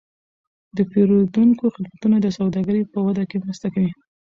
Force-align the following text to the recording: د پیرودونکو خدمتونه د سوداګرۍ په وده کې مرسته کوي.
د 0.77 0.77
پیرودونکو 0.91 1.65
خدمتونه 1.75 2.17
د 2.21 2.27
سوداګرۍ 2.37 2.83
په 2.93 2.99
وده 3.05 3.23
کې 3.29 3.37
مرسته 3.45 3.67
کوي. 3.73 3.91